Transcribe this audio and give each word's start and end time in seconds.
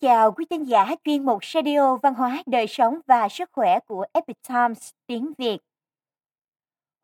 chào 0.00 0.32
quý 0.32 0.44
khán 0.50 0.64
giả 0.64 0.94
chuyên 1.04 1.24
mục 1.24 1.44
Radio 1.44 1.96
Văn 1.96 2.14
hóa, 2.14 2.42
Đời 2.46 2.66
sống 2.66 2.98
và 3.06 3.28
Sức 3.28 3.50
khỏe 3.52 3.78
của 3.86 4.04
Epic 4.12 4.36
Times 4.48 4.90
tiếng 5.06 5.32
Việt. 5.38 5.58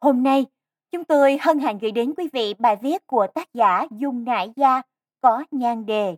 Hôm 0.00 0.22
nay, 0.22 0.46
chúng 0.90 1.04
tôi 1.04 1.38
hân 1.40 1.58
hạnh 1.58 1.78
gửi 1.78 1.90
đến 1.90 2.14
quý 2.16 2.28
vị 2.32 2.54
bài 2.58 2.76
viết 2.82 3.06
của 3.06 3.26
tác 3.34 3.54
giả 3.54 3.86
Dung 3.90 4.24
Nại 4.24 4.52
Gia 4.56 4.82
có 5.20 5.44
nhan 5.50 5.86
đề 5.86 6.16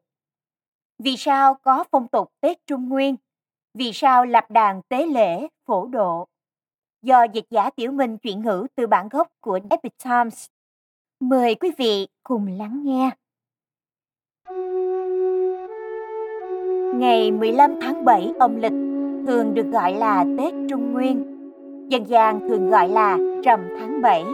Vì 0.99 1.17
sao 1.17 1.55
có 1.55 1.85
phong 1.91 2.09
tục 2.09 2.33
Tết 2.41 2.67
Trung 2.67 2.89
Nguyên? 2.89 3.17
Vì 3.75 3.93
sao 3.93 4.25
lập 4.25 4.51
đàn 4.51 4.83
tế 4.83 5.07
lễ 5.07 5.49
phổ 5.67 5.87
độ? 5.87 6.29
Do 7.03 7.23
dịch 7.23 7.47
giả 7.51 7.71
Tiểu 7.71 7.93
Minh 7.93 8.19
chuyển 8.19 8.43
ngữ 8.43 8.67
từ 8.75 8.87
bản 8.87 9.09
gốc 9.09 9.29
của 9.41 9.59
Epic 9.71 9.93
Times. 10.05 10.47
Mời 11.21 11.55
quý 11.55 11.71
vị 11.79 12.09
cùng 12.23 12.47
lắng 12.59 12.83
nghe. 12.85 13.11
Ngày 16.95 17.31
15 17.31 17.75
tháng 17.81 18.05
7 18.05 18.33
âm 18.39 18.61
lịch 18.61 18.73
thường 19.27 19.55
được 19.55 19.67
gọi 19.73 19.93
là 19.93 20.25
Tết 20.39 20.55
Trung 20.71 20.93
Nguyên, 20.93 21.25
dân 21.89 22.05
gian 22.09 22.49
thường 22.49 22.71
gọi 22.71 22.89
là 22.89 23.19
rằm 23.45 23.61
tháng 23.79 24.03
7. 24.03 24.25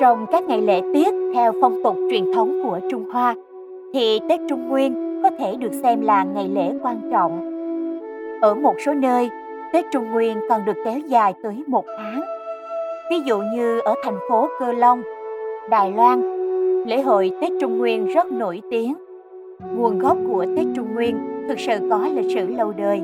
Trong 0.00 0.26
các 0.32 0.44
ngày 0.44 0.62
lễ 0.62 0.80
tiết 0.94 1.14
theo 1.34 1.52
phong 1.60 1.82
tục 1.84 1.96
truyền 2.10 2.32
thống 2.34 2.62
của 2.64 2.80
Trung 2.90 3.10
Hoa, 3.10 3.34
thì 3.94 4.20
Tết 4.28 4.40
Trung 4.48 4.68
Nguyên 4.68 5.20
có 5.22 5.30
thể 5.38 5.56
được 5.56 5.72
xem 5.72 6.00
là 6.00 6.24
ngày 6.24 6.48
lễ 6.48 6.72
quan 6.82 7.00
trọng. 7.12 7.40
Ở 8.40 8.54
một 8.54 8.74
số 8.86 8.94
nơi, 8.94 9.30
Tết 9.72 9.84
Trung 9.92 10.10
Nguyên 10.12 10.36
còn 10.48 10.64
được 10.64 10.76
kéo 10.84 10.98
dài 10.98 11.34
tới 11.42 11.62
một 11.66 11.84
tháng. 11.98 12.20
Ví 13.10 13.20
dụ 13.20 13.38
như 13.54 13.80
ở 13.80 13.94
thành 14.04 14.18
phố 14.28 14.48
Cơ 14.60 14.72
Long, 14.72 15.02
Đài 15.70 15.92
Loan, 15.92 16.22
lễ 16.86 17.00
hội 17.00 17.30
Tết 17.40 17.52
Trung 17.60 17.78
Nguyên 17.78 18.06
rất 18.06 18.32
nổi 18.32 18.60
tiếng 18.70 18.94
Nguồn 19.60 19.98
gốc 19.98 20.18
của 20.28 20.46
Tết 20.56 20.66
Trung 20.74 20.94
Nguyên 20.94 21.16
thực 21.48 21.60
sự 21.60 21.88
có 21.90 22.08
lịch 22.14 22.34
sử 22.34 22.46
lâu 22.46 22.72
đời, 22.76 23.02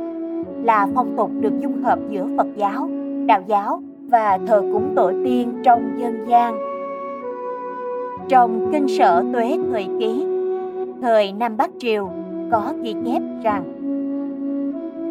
là 0.63 0.89
phong 0.95 1.17
tục 1.17 1.31
được 1.41 1.61
dung 1.61 1.83
hợp 1.83 1.99
giữa 2.11 2.27
Phật 2.37 2.47
giáo, 2.57 2.89
Đạo 3.27 3.43
giáo 3.47 3.83
và 4.09 4.39
thờ 4.47 4.61
cúng 4.73 4.93
tổ 4.97 5.13
tiên 5.25 5.53
trong 5.63 6.01
dân 6.01 6.27
gian. 6.29 6.59
Trong 8.29 8.71
kinh 8.73 8.89
sở 8.89 9.25
Tuế 9.33 9.59
Thời 9.73 9.87
Ký, 10.01 10.27
thời 11.03 11.33
Nam 11.33 11.57
Bắc 11.57 11.71
Triều 11.79 12.11
có 12.51 12.73
ghi 12.83 12.95
chép 13.05 13.23
rằng 13.43 13.65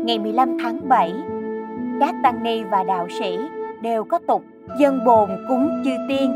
ngày 0.06 0.20
15 0.20 0.58
tháng 0.64 0.80
7, 0.90 1.14
các 2.00 2.16
tăng 2.24 2.44
ni 2.44 2.64
và 2.64 2.84
đạo 2.84 3.08
sĩ 3.20 3.38
đều 3.82 4.04
có 4.04 4.20
tục 4.28 4.44
dân 4.80 5.00
bồn 5.06 5.30
cúng 5.48 5.70
chư 5.86 5.92
tiên. 6.10 6.32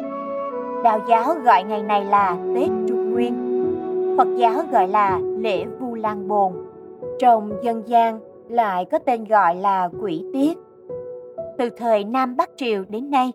Đạo 0.83 0.99
giáo 1.09 1.33
gọi 1.43 1.63
ngày 1.63 1.83
này 1.83 2.05
là 2.05 2.37
Tết 2.55 2.69
Trung 2.87 3.13
Nguyên 3.13 3.44
Phật 4.17 4.27
giáo 4.35 4.53
gọi 4.71 4.87
là 4.87 5.19
lễ 5.37 5.65
Vu 5.79 5.95
Lan 5.95 6.27
Bồn. 6.27 6.51
Trong 7.19 7.51
dân 7.61 7.83
gian 7.85 8.19
lại 8.49 8.85
có 8.85 8.99
tên 8.99 9.23
gọi 9.23 9.55
là 9.55 9.89
quỷ 10.01 10.23
tiết. 10.33 10.57
Từ 11.57 11.69
thời 11.77 12.03
Nam 12.03 12.37
Bắc 12.37 12.49
Triều 12.55 12.83
đến 12.89 13.11
nay, 13.11 13.31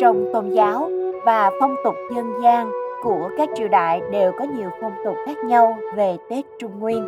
trong 0.00 0.24
tôn 0.32 0.50
giáo 0.50 0.90
và 1.24 1.50
phong 1.60 1.74
tục 1.84 1.94
dân 2.14 2.32
gian 2.42 2.70
của 3.02 3.28
các 3.38 3.48
triều 3.54 3.68
đại 3.68 4.02
đều 4.12 4.32
có 4.38 4.44
nhiều 4.44 4.70
phong 4.80 4.92
tục 5.04 5.14
khác 5.26 5.36
nhau 5.44 5.76
về 5.96 6.16
Tết 6.30 6.44
Trung 6.58 6.80
Nguyên. 6.80 7.06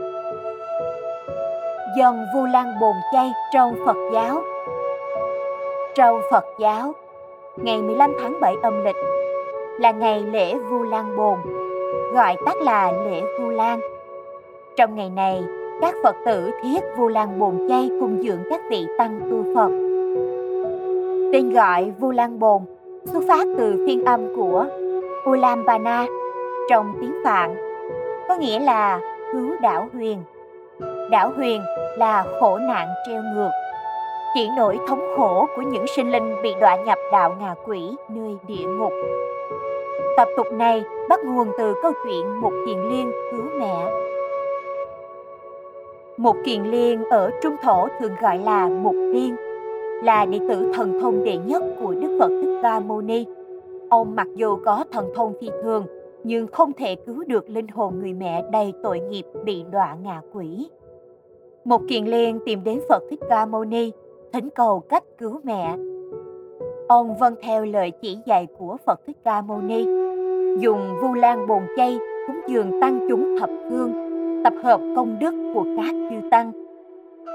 Dần 1.99 2.17
Vu 2.35 2.45
Lan 2.47 2.75
Bồn 2.81 2.95
chay 3.13 3.33
trong 3.55 3.75
Phật 3.87 3.97
giáo 4.13 4.43
Trong 5.95 6.21
Phật 6.31 6.45
giáo, 6.59 6.93
ngày 7.57 7.83
15 7.83 8.13
tháng 8.21 8.41
7 8.41 8.55
âm 8.63 8.85
lịch 8.85 8.97
là 9.81 9.91
ngày 9.91 10.23
lễ 10.33 10.55
Vu 10.55 10.83
Lan 10.83 11.17
Bồn 11.17 11.39
gọi 12.15 12.37
tắt 12.47 12.57
là 12.63 12.93
lễ 12.93 13.23
Vu 13.41 13.51
Lan. 13.51 13.81
Trong 14.77 14.95
ngày 14.95 15.11
này, 15.11 15.45
các 15.81 15.95
Phật 16.03 16.17
tử 16.27 16.51
thiết 16.63 16.81
Vu 16.97 17.09
Lan 17.09 17.39
bồn 17.39 17.69
chay 17.69 17.91
cùng 18.01 18.23
dưỡng 18.23 18.43
các 18.51 18.61
vị 18.71 18.87
tăng 18.99 19.21
tu 19.31 19.55
Phật. 19.55 19.71
Tên 21.33 21.53
gọi 21.53 21.93
Vu 22.01 22.11
Lan 22.11 22.39
bồn 22.39 22.63
xuất 23.05 23.23
phát 23.29 23.47
từ 23.59 23.85
phiên 23.87 24.05
âm 24.05 24.37
của 24.37 24.67
Ulambana 25.31 26.07
trong 26.71 26.95
tiếng 27.01 27.15
Phạn, 27.25 27.55
có 28.29 28.37
nghĩa 28.37 28.61
là 28.61 29.01
cứu 29.33 29.51
đảo 29.63 29.89
huyền. 29.93 30.19
Đảo 31.11 31.33
huyền 31.37 31.63
là 31.99 32.25
khổ 32.41 32.59
nạn 32.59 32.89
treo 33.07 33.23
ngược, 33.23 33.51
chỉ 34.35 34.49
nỗi 34.57 34.79
thống 34.89 35.15
khổ 35.17 35.47
của 35.57 35.63
những 35.63 35.87
sinh 35.97 36.13
linh 36.13 36.43
bị 36.43 36.55
đọa 36.61 36.77
nhập 36.77 36.99
đạo 37.13 37.35
ngạ 37.41 37.55
quỷ 37.67 37.91
nơi 38.09 38.37
địa 38.47 38.67
ngục. 38.67 38.93
Tập 40.17 40.29
tục 40.37 40.47
này 40.53 40.85
bắt 41.09 41.21
nguồn 41.25 41.49
từ 41.59 41.75
câu 41.83 41.93
chuyện 42.05 42.41
một 42.41 42.53
kiền 42.67 42.79
liên 42.79 43.13
cứu 43.31 43.43
mẹ. 43.59 43.91
Một 46.17 46.37
kiền 46.45 46.63
liên 46.63 47.05
ở 47.05 47.31
Trung 47.43 47.57
Thổ 47.63 47.89
thường 48.01 48.13
gọi 48.23 48.39
là 48.39 48.69
Mục 48.69 48.95
Tiên, 49.13 49.37
là 50.03 50.27
đệ 50.27 50.39
tử 50.49 50.73
thần 50.75 51.01
thông 51.01 51.25
đệ 51.25 51.37
nhất 51.37 51.63
của 51.83 51.95
Đức 51.95 52.17
Phật 52.21 52.29
Thích 52.29 52.59
Ca 52.63 52.81
Mâu 52.81 53.01
Ni. 53.01 53.25
Ông 53.91 54.15
mặc 54.17 54.27
dù 54.35 54.57
có 54.65 54.85
thần 54.93 55.13
thông 55.15 55.35
phi 55.41 55.51
thường, 55.63 55.87
nhưng 56.25 56.47
không 56.47 56.73
thể 56.73 56.95
cứu 56.95 57.25
được 57.27 57.51
linh 57.51 57.69
hồn 57.69 57.99
người 58.01 58.13
mẹ 58.13 58.45
đầy 58.53 58.73
tội 58.83 59.01
nghiệp 59.01 59.25
bị 59.45 59.65
đọa 59.73 59.97
ngạ 60.03 60.21
quỷ. 60.33 60.69
Một 61.65 61.81
kiền 61.89 62.05
liên 62.05 62.39
tìm 62.47 62.65
đến 62.65 62.81
Phật 62.89 63.03
Thích 63.11 63.21
Ca 63.29 63.47
Mâu 63.47 63.65
Ni, 63.65 63.93
thỉnh 64.33 64.49
cầu 64.51 64.81
cách 64.81 65.05
cứu 65.19 65.41
mẹ. 65.45 65.77
Ông 66.89 67.15
vâng 67.19 67.35
theo 67.43 67.65
lời 67.65 67.91
chỉ 67.91 68.19
dạy 68.27 68.47
của 68.59 68.77
Phật 68.87 69.01
Thích 69.07 69.17
Ca 69.25 69.41
Mâu 69.41 69.61
Ni, 69.61 69.85
dùng 70.59 70.97
vu 71.03 71.15
lan 71.15 71.47
bồn 71.47 71.63
chay 71.77 71.99
cúng 72.27 72.41
dường 72.49 72.81
tăng 72.81 73.07
chúng 73.09 73.37
thập 73.41 73.51
phương 73.71 73.93
tập 74.45 74.53
hợp 74.65 74.81
công 74.97 75.17
đức 75.21 75.53
của 75.55 75.65
các 75.77 75.95
chư 76.11 76.29
tăng. 76.31 76.53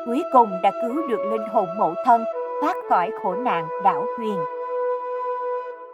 Cuối 0.05 0.23
cùng 0.33 0.49
đã 0.63 0.71
cứu 0.81 1.07
được 1.09 1.19
linh 1.31 1.47
hồn 1.51 1.67
mẫu 1.79 1.93
thân 2.05 2.23
thoát 2.61 2.75
khỏi 2.89 3.11
khổ 3.23 3.33
nạn 3.33 3.67
đảo 3.83 4.05
huyền 4.17 4.37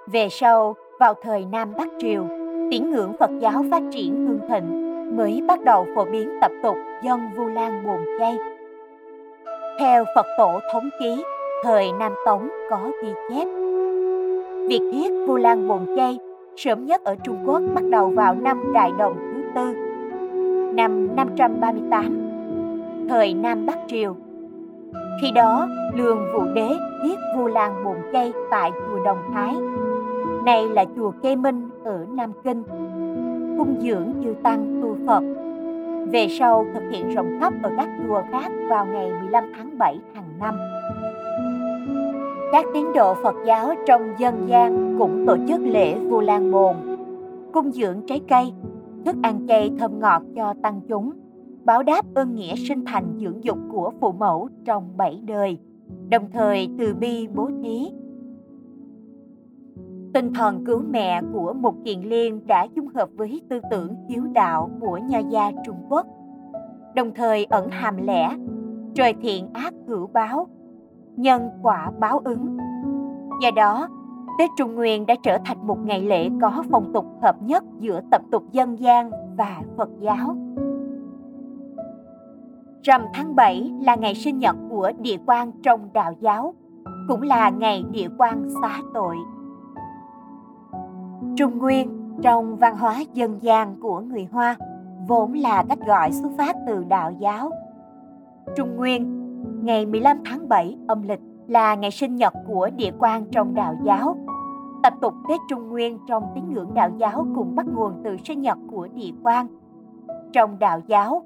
về 0.07 0.29
sau 0.29 0.75
vào 0.99 1.13
thời 1.21 1.45
nam 1.51 1.73
bắc 1.77 1.87
triều 1.99 2.27
tín 2.71 2.91
ngưỡng 2.91 3.13
phật 3.19 3.29
giáo 3.39 3.65
phát 3.71 3.81
triển 3.91 4.25
hương 4.25 4.49
thịnh 4.49 4.85
mới 5.17 5.41
bắt 5.47 5.63
đầu 5.63 5.87
phổ 5.95 6.05
biến 6.05 6.37
tập 6.41 6.51
tục 6.63 6.75
dân 7.03 7.29
vu 7.35 7.45
lan 7.45 7.87
bồn 7.87 7.99
chay. 8.19 8.37
Theo 9.79 10.05
phật 10.15 10.25
tổ 10.37 10.59
thống 10.73 10.89
ký 10.99 11.23
thời 11.65 11.91
nam 11.91 12.11
tống 12.25 12.49
có 12.69 12.91
ghi 13.03 13.09
chép 13.29 13.47
việc 14.69 14.81
thiết 14.93 15.09
vu 15.27 15.37
lan 15.37 15.67
bồn 15.67 15.79
chay 15.95 16.19
sớm 16.55 16.85
nhất 16.85 17.03
ở 17.03 17.15
Trung 17.23 17.37
Quốc 17.45 17.61
bắt 17.75 17.83
đầu 17.91 18.09
vào 18.09 18.35
năm 18.35 18.73
Đại 18.73 18.91
Đồng 18.99 19.15
thứ 19.33 19.41
tư, 19.55 19.75
năm 20.73 21.15
538, 21.15 23.07
thời 23.09 23.33
Nam 23.33 23.65
Bắc 23.65 23.77
Triều. 23.87 24.15
Khi 25.21 25.31
đó, 25.31 25.67
Lương 25.93 26.19
Vũ 26.33 26.43
Đế 26.53 26.69
thiết 27.03 27.15
Vu 27.37 27.47
Lan 27.47 27.83
bồn 27.83 27.95
chay 28.13 28.33
tại 28.51 28.71
chùa 28.71 29.03
Đồng 29.05 29.19
Thái, 29.33 29.55
nay 30.45 30.69
là 30.69 30.85
chùa 30.95 31.11
Kê 31.11 31.35
Minh 31.35 31.69
ở 31.83 32.05
Nam 32.11 32.31
Kinh, 32.43 32.63
cung 33.57 33.75
dưỡng 33.81 34.13
chư 34.23 34.33
tăng 34.43 34.81
tu 34.81 34.97
Phật. 35.07 35.23
Về 36.11 36.27
sau 36.39 36.65
thực 36.73 36.83
hiện 36.91 37.15
rộng 37.15 37.37
khắp 37.39 37.53
ở 37.63 37.71
các 37.77 37.89
chùa 38.07 38.21
khác 38.31 38.51
vào 38.69 38.85
ngày 38.85 39.11
15 39.21 39.43
tháng 39.57 39.77
7 39.77 39.99
hàng 40.13 40.29
năm. 40.39 40.55
Các 42.51 42.65
tín 42.73 42.85
đồ 42.95 43.13
Phật 43.23 43.35
giáo 43.45 43.73
trong 43.87 44.01
dân 44.19 44.47
gian 44.47 44.95
cũng 44.99 45.25
tổ 45.27 45.37
chức 45.47 45.61
lễ 45.61 45.99
Vu 45.99 46.19
Lan 46.19 46.51
Bồn, 46.51 46.75
cung 47.53 47.71
dưỡng 47.71 48.01
trái 48.07 48.21
cây, 48.27 48.53
thức 49.05 49.15
ăn 49.23 49.47
chay 49.47 49.71
thơm 49.79 49.99
ngọt 49.99 50.23
cho 50.35 50.53
tăng 50.61 50.81
chúng, 50.87 51.11
báo 51.63 51.83
đáp 51.83 52.05
ơn 52.15 52.35
nghĩa 52.35 52.55
sinh 52.55 52.85
thành 52.85 53.13
dưỡng 53.19 53.43
dục 53.43 53.57
của 53.71 53.91
phụ 53.99 54.11
mẫu 54.11 54.49
trong 54.65 54.97
bảy 54.97 55.21
đời, 55.25 55.57
đồng 56.09 56.31
thời 56.33 56.69
từ 56.79 56.95
bi 56.95 57.27
bố 57.35 57.49
thí. 57.63 57.91
Tinh 60.13 60.33
thần 60.33 60.65
cứu 60.65 60.81
mẹ 60.89 61.21
của 61.33 61.53
một 61.53 61.73
kiền 61.85 62.01
liên 62.01 62.47
đã 62.47 62.67
dung 62.75 62.87
hợp 62.87 63.09
với 63.15 63.41
tư 63.49 63.59
tưởng 63.71 63.95
hiếu 64.09 64.23
đạo 64.33 64.69
của 64.81 64.97
nhà 64.97 65.19
gia 65.19 65.51
Trung 65.65 65.77
Quốc, 65.89 66.07
đồng 66.95 67.11
thời 67.15 67.45
ẩn 67.45 67.69
hàm 67.69 67.97
lẽ 67.97 68.37
trời 68.93 69.13
thiện 69.21 69.49
ác 69.53 69.73
hữu 69.87 70.07
báo 70.07 70.47
nhân 71.15 71.49
quả 71.61 71.91
báo 71.99 72.21
ứng. 72.23 72.57
Do 73.41 73.51
đó, 73.55 73.87
Tết 74.39 74.49
Trung 74.57 74.75
Nguyên 74.75 75.05
đã 75.05 75.15
trở 75.23 75.37
thành 75.45 75.67
một 75.67 75.77
ngày 75.85 76.01
lễ 76.01 76.29
có 76.41 76.63
phong 76.71 76.93
tục 76.93 77.05
hợp 77.21 77.35
nhất 77.41 77.63
giữa 77.79 78.01
tập 78.11 78.21
tục 78.31 78.43
dân 78.51 78.79
gian 78.79 79.11
và 79.37 79.61
Phật 79.77 79.89
giáo. 79.99 80.35
Rằm 82.83 83.01
tháng 83.13 83.35
7 83.35 83.71
là 83.81 83.95
ngày 83.95 84.15
sinh 84.15 84.39
nhật 84.39 84.55
của 84.69 84.91
địa 84.99 85.17
quan 85.25 85.51
trong 85.63 85.89
đạo 85.93 86.13
giáo, 86.19 86.53
cũng 87.07 87.21
là 87.21 87.49
ngày 87.49 87.83
địa 87.91 88.07
quan 88.17 88.47
xá 88.61 88.77
tội. 88.93 89.15
Trung 91.35 91.57
Nguyên 91.57 91.89
trong 92.21 92.55
văn 92.55 92.77
hóa 92.77 93.03
dân 93.13 93.41
gian 93.41 93.79
của 93.81 93.99
người 93.99 94.27
Hoa 94.31 94.55
vốn 95.07 95.33
là 95.33 95.63
cách 95.69 95.79
gọi 95.87 96.11
xuất 96.11 96.29
phát 96.37 96.55
từ 96.67 96.83
đạo 96.83 97.11
giáo. 97.19 97.51
Trung 98.55 98.75
Nguyên 98.75 99.24
ngày 99.65 99.85
15 99.85 100.17
tháng 100.25 100.49
7 100.49 100.77
âm 100.87 101.01
lịch 101.01 101.19
là 101.47 101.75
ngày 101.75 101.91
sinh 101.91 102.15
nhật 102.15 102.33
của 102.47 102.69
địa 102.75 102.91
quan 102.99 103.25
trong 103.31 103.55
đạo 103.55 103.75
giáo. 103.83 104.17
Tập 104.83 104.93
tục 105.01 105.13
Tết 105.29 105.39
Trung 105.49 105.69
Nguyên 105.69 105.99
trong 106.07 106.23
tín 106.35 106.53
ngưỡng 106.53 106.73
đạo 106.73 106.89
giáo 106.97 107.27
cùng 107.35 107.55
bắt 107.55 107.65
nguồn 107.73 108.01
từ 108.03 108.17
sinh 108.25 108.41
nhật 108.41 108.57
của 108.71 108.87
địa 108.93 109.11
quan. 109.23 109.47
Trong 110.33 110.59
đạo 110.59 110.81
giáo, 110.87 111.23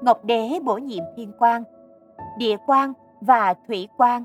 Ngọc 0.00 0.24
Đế 0.24 0.60
bổ 0.64 0.76
nhiệm 0.78 1.04
thiên 1.16 1.32
quan, 1.38 1.62
địa 2.38 2.56
quan 2.66 2.92
và 3.20 3.54
thủy 3.68 3.88
quan, 3.96 4.24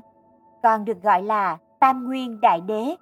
còn 0.62 0.84
được 0.84 1.02
gọi 1.02 1.22
là 1.22 1.58
Tam 1.80 2.06
Nguyên 2.06 2.40
Đại 2.40 2.60
Đế. 2.60 2.94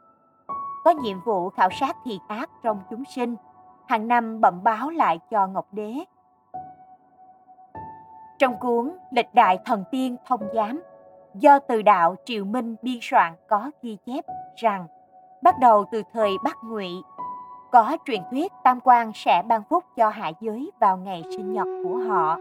Có 0.84 0.90
nhiệm 0.90 1.20
vụ 1.24 1.48
khảo 1.48 1.68
sát 1.80 1.96
thiện 2.04 2.20
ác 2.28 2.50
trong 2.62 2.80
chúng 2.90 3.04
sinh, 3.04 3.36
hàng 3.86 4.08
năm 4.08 4.40
bẩm 4.40 4.62
báo 4.64 4.90
lại 4.90 5.18
cho 5.30 5.46
Ngọc 5.46 5.66
Đế. 5.72 5.94
Trong 8.42 8.56
cuốn 8.60 8.90
Lịch 9.10 9.34
Đại 9.34 9.58
Thần 9.64 9.84
Tiên 9.90 10.16
Thông 10.26 10.40
Giám, 10.54 10.82
do 11.34 11.58
từ 11.58 11.82
đạo 11.82 12.16
Triều 12.24 12.44
Minh 12.44 12.76
biên 12.82 12.98
soạn 13.02 13.32
có 13.48 13.70
ghi 13.82 13.96
chép 14.06 14.24
rằng 14.56 14.86
bắt 15.42 15.54
đầu 15.60 15.84
từ 15.92 16.02
thời 16.12 16.30
Bắc 16.44 16.56
Ngụy, 16.64 16.88
có 17.70 17.96
truyền 18.06 18.20
thuyết 18.30 18.52
Tam 18.64 18.80
Quan 18.84 19.12
sẽ 19.14 19.42
ban 19.48 19.62
phúc 19.70 19.84
cho 19.96 20.08
hạ 20.08 20.30
giới 20.40 20.70
vào 20.80 20.96
ngày 20.96 21.22
sinh 21.30 21.52
nhật 21.52 21.66
của 21.84 21.96
họ. 21.96 22.38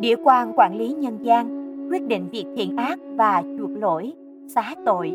Địa 0.00 0.16
quan 0.24 0.52
quản 0.56 0.74
lý 0.74 0.88
nhân 0.88 1.18
gian, 1.22 1.46
quyết 1.90 2.06
định 2.08 2.28
việc 2.32 2.46
thiện 2.56 2.76
ác 2.76 2.98
và 3.16 3.42
chuộc 3.58 3.70
lỗi, 3.70 4.12
xá 4.54 4.74
tội. 4.86 5.14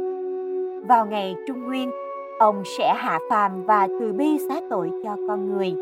Vào 0.88 1.06
ngày 1.06 1.36
Trung 1.48 1.63
Nguyên, 1.63 1.92
ông 2.39 2.63
sẽ 2.77 2.94
hạ 2.98 3.19
phàm 3.30 3.65
và 3.65 3.88
từ 4.00 4.13
bi 4.13 4.38
xá 4.50 4.56
tội 4.69 4.92
cho 5.04 5.15
con 5.27 5.54
người. 5.54 5.75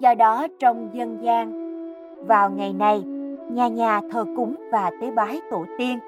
Do 0.00 0.14
đó 0.14 0.46
trong 0.58 0.90
dân 0.92 1.18
gian, 1.22 1.63
vào 2.26 2.50
ngày 2.50 2.72
này, 2.72 3.02
nhà 3.50 3.68
nhà 3.68 4.00
thờ 4.10 4.24
cúng 4.36 4.54
và 4.72 4.90
tế 5.00 5.10
bái 5.10 5.40
tổ 5.50 5.64
tiên, 5.78 5.98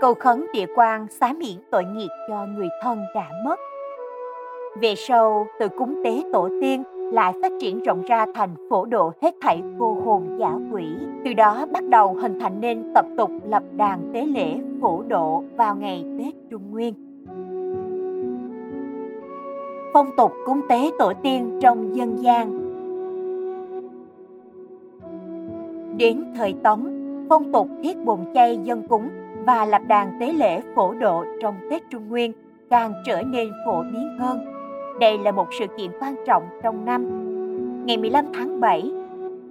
cầu 0.00 0.14
khấn 0.14 0.46
địa 0.52 0.66
quan 0.76 1.06
xá 1.10 1.32
miễn 1.32 1.56
tội 1.70 1.84
nghiệp 1.84 2.08
cho 2.28 2.46
người 2.56 2.68
thân 2.82 2.98
đã 3.14 3.28
mất. 3.44 3.56
Về 4.80 4.94
sau, 4.94 5.46
từ 5.58 5.68
cúng 5.68 6.00
tế 6.04 6.22
tổ 6.32 6.48
tiên 6.60 6.82
lại 7.12 7.32
phát 7.42 7.52
triển 7.60 7.82
rộng 7.82 8.02
ra 8.02 8.26
thành 8.34 8.50
phổ 8.70 8.84
độ 8.84 9.12
hết 9.22 9.34
thảy 9.40 9.62
vô 9.78 9.94
hồn 10.04 10.36
giả 10.40 10.54
quỷ. 10.72 10.84
Từ 11.24 11.34
đó 11.34 11.66
bắt 11.72 11.84
đầu 11.88 12.14
hình 12.14 12.40
thành 12.40 12.60
nên 12.60 12.92
tập 12.94 13.04
tục 13.16 13.30
lập 13.44 13.62
đàn 13.76 14.10
tế 14.14 14.24
lễ 14.26 14.54
phổ 14.80 15.02
độ 15.08 15.42
vào 15.56 15.76
ngày 15.76 16.04
Tết 16.18 16.34
Trung 16.50 16.62
Nguyên. 16.70 16.94
Phong 19.92 20.06
tục 20.16 20.32
cúng 20.46 20.60
tế 20.68 20.90
tổ 20.98 21.12
tiên 21.22 21.58
trong 21.62 21.96
dân 21.96 22.22
gian 22.22 22.67
Đến 25.98 26.24
thời 26.36 26.54
Tống, 26.62 26.86
phong 27.28 27.52
tục 27.52 27.68
thiết 27.82 27.96
bồn 28.04 28.20
chay 28.34 28.58
dân 28.64 28.88
cúng 28.88 29.08
và 29.46 29.64
lập 29.64 29.82
đàn 29.86 30.12
tế 30.20 30.32
lễ 30.32 30.60
phổ 30.74 30.94
độ 30.94 31.24
trong 31.42 31.54
Tết 31.70 31.82
Trung 31.90 32.08
Nguyên 32.08 32.32
càng 32.70 32.92
trở 33.06 33.22
nên 33.22 33.48
phổ 33.66 33.82
biến 33.82 34.18
hơn. 34.18 34.38
Đây 35.00 35.18
là 35.18 35.32
một 35.32 35.46
sự 35.58 35.66
kiện 35.78 35.90
quan 36.00 36.14
trọng 36.26 36.42
trong 36.62 36.84
năm. 36.84 37.06
Ngày 37.86 37.96
15 37.96 38.24
tháng 38.34 38.60
7, 38.60 38.92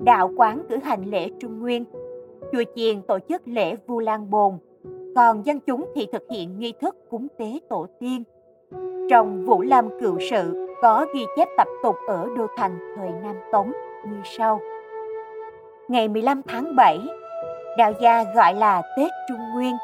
đạo 0.04 0.32
quán 0.38 0.62
cử 0.70 0.78
hành 0.84 1.06
lễ 1.06 1.30
Trung 1.40 1.60
Nguyên. 1.60 1.86
Chùa 2.52 2.64
chiền 2.76 3.02
tổ 3.02 3.20
chức 3.30 3.42
lễ 3.46 3.76
Vu 3.88 4.00
Lan 4.00 4.30
Bồn, 4.30 4.54
còn 5.16 5.46
dân 5.46 5.60
chúng 5.60 5.86
thì 5.96 6.08
thực 6.12 6.24
hiện 6.32 6.60
nghi 6.60 6.74
thức 6.82 6.96
cúng 7.10 7.28
tế 7.38 7.60
tổ 7.70 7.88
tiên. 8.00 8.24
Trong 9.10 9.46
Vũ 9.46 9.62
Lâm 9.62 9.90
Cựu 10.02 10.18
Sự 10.30 10.68
có 10.82 11.06
ghi 11.14 11.26
chép 11.38 11.48
tập 11.58 11.68
tục 11.84 11.96
ở 12.08 12.30
Đô 12.38 12.48
Thành 12.58 12.96
thời 12.96 13.10
Nam 13.24 13.36
Tống 13.52 13.72
như 14.06 14.18
sau. 14.24 14.60
Ngày 15.90 16.08
15 16.08 16.42
tháng 16.48 16.76
7, 16.76 17.00
đạo 17.78 17.92
gia 18.02 18.24
gọi 18.36 18.54
là 18.54 18.82
Tết 18.98 19.12
Trung 19.30 19.40
Nguyên. 19.54 19.76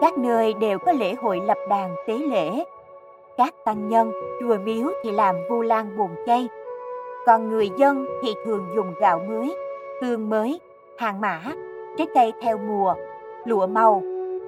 Các 0.00 0.18
nơi 0.18 0.54
đều 0.60 0.78
có 0.78 0.92
lễ 0.92 1.14
hội 1.14 1.40
lập 1.44 1.58
đàn 1.68 1.94
tế 2.06 2.18
lễ. 2.18 2.64
Các 3.36 3.54
tăng 3.64 3.88
nhân, 3.88 4.12
chùa 4.40 4.56
miếu 4.64 4.88
thì 5.04 5.10
làm 5.10 5.36
vu 5.50 5.62
lan 5.62 5.96
buồn 5.98 6.10
chay. 6.26 6.48
Còn 7.26 7.48
người 7.48 7.70
dân 7.78 8.06
thì 8.22 8.28
thường 8.44 8.66
dùng 8.76 8.94
gạo 9.00 9.20
mới, 9.28 9.56
tương 10.00 10.30
mới, 10.30 10.60
hàng 10.98 11.20
mã, 11.20 11.40
trái 11.98 12.06
cây 12.14 12.32
theo 12.42 12.58
mùa, 12.58 12.94
lụa 13.44 13.66
màu, 13.66 14.02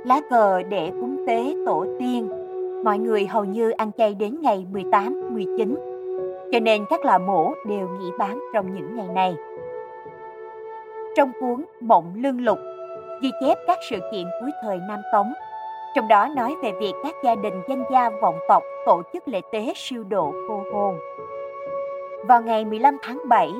lá 0.05 0.21
cờ 0.31 0.63
để 0.63 0.91
cúng 0.91 1.25
tế 1.27 1.55
tổ 1.67 1.87
tiên. 1.99 2.29
Mọi 2.85 2.99
người 2.99 3.27
hầu 3.27 3.45
như 3.45 3.71
ăn 3.71 3.91
chay 3.99 4.15
đến 4.15 4.39
ngày 4.43 4.67
18, 4.73 5.35
19. 5.35 5.75
Cho 6.53 6.61
nên 6.61 6.85
các 6.91 7.05
lò 7.05 7.19
mổ 7.19 7.53
đều 7.67 7.89
nghỉ 7.89 8.11
bán 8.19 8.41
trong 8.55 8.75
những 8.75 8.97
ngày 8.97 9.09
này. 9.15 9.37
Trong 11.17 11.33
cuốn 11.41 11.65
Mộng 11.81 12.13
Lương 12.17 12.41
Lục 12.41 12.59
ghi 13.23 13.31
chép 13.41 13.59
các 13.67 13.79
sự 13.91 13.99
kiện 14.13 14.27
cuối 14.41 14.51
thời 14.63 14.79
Nam 14.89 15.01
Tống. 15.13 15.33
Trong 15.95 16.09
đó 16.09 16.29
nói 16.37 16.55
về 16.63 16.73
việc 16.81 16.93
các 17.03 17.15
gia 17.25 17.35
đình 17.35 17.55
danh 17.69 17.85
gia 17.93 18.11
vọng 18.11 18.39
tộc 18.49 18.63
tổ 18.87 19.03
chức 19.13 19.29
lễ 19.29 19.41
tế 19.53 19.73
siêu 19.77 20.05
độ 20.05 20.33
cô 20.49 20.63
hồn. 20.73 20.99
Vào 22.27 22.43
ngày 22.43 22.65
15 22.65 22.99
tháng 23.03 23.19
7, 23.29 23.51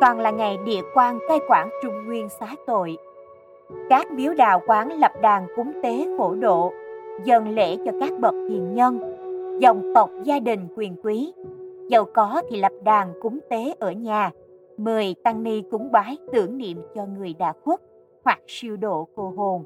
còn 0.00 0.18
là 0.18 0.30
ngày 0.30 0.56
địa 0.64 0.80
quan 0.94 1.18
cai 1.28 1.40
quản 1.48 1.68
Trung 1.82 2.06
Nguyên 2.06 2.28
xá 2.28 2.46
tội. 2.66 2.98
Các 3.90 4.10
miếu 4.10 4.34
đạo 4.34 4.62
quán 4.66 5.00
lập 5.00 5.12
đàn 5.20 5.46
cúng 5.56 5.72
tế 5.82 6.06
phổ 6.18 6.34
độ, 6.34 6.72
dần 7.24 7.48
lễ 7.48 7.76
cho 7.86 7.92
các 8.00 8.10
bậc 8.20 8.34
hiền 8.34 8.74
nhân, 8.74 8.98
dòng 9.60 9.92
tộc 9.94 10.10
gia 10.24 10.38
đình 10.38 10.68
quyền 10.76 10.96
quý. 11.04 11.32
Giàu 11.88 12.04
có 12.04 12.42
thì 12.50 12.56
lập 12.56 12.72
đàn 12.84 13.12
cúng 13.20 13.38
tế 13.50 13.74
ở 13.78 13.90
nhà, 13.90 14.30
mời 14.76 15.14
tăng 15.24 15.42
ni 15.42 15.62
cúng 15.70 15.92
bái 15.92 16.16
tưởng 16.32 16.58
niệm 16.58 16.82
cho 16.94 17.06
người 17.06 17.34
đã 17.38 17.52
khuất 17.64 17.80
hoặc 18.24 18.38
siêu 18.46 18.76
độ 18.76 19.08
cô 19.16 19.32
hồn. 19.36 19.64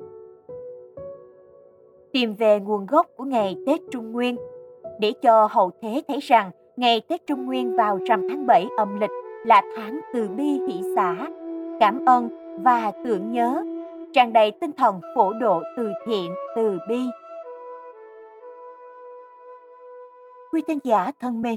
Tìm 2.13 2.35
về 2.35 2.61
nguồn 2.61 2.87
gốc 2.87 3.07
của 3.17 3.25
ngày 3.25 3.57
Tết 3.67 3.81
Trung 3.91 4.13
Nguyên 4.13 4.37
để 5.01 5.13
cho 5.23 5.49
hậu 5.51 5.71
thế 5.83 6.03
thấy 6.09 6.19
rằng 6.23 6.51
ngày 6.77 7.01
Tết 7.09 7.27
Trung 7.27 7.47
Nguyên 7.47 7.77
vào 7.77 7.99
rằm 8.09 8.29
tháng 8.29 8.47
7 8.47 8.67
âm 8.77 9.01
lịch 9.01 9.11
là 9.45 9.63
tháng 9.77 10.01
từ 10.15 10.29
bi 10.29 10.45
hỷ 10.45 10.83
xã, 10.97 11.29
cảm 11.81 12.07
ơn 12.07 12.29
và 12.63 12.93
tưởng 13.05 13.33
nhớ, 13.33 13.63
tràn 14.13 14.33
đầy 14.33 14.51
tinh 14.51 14.73
thần 14.73 15.01
phổ 15.15 15.33
độ 15.33 15.63
từ 15.77 15.89
thiện, 16.07 16.35
từ 16.57 16.79
bi. 16.89 17.01
Quý 20.53 20.63
thính 20.67 20.79
giả 20.85 21.13
thân 21.21 21.43
mến, 21.43 21.57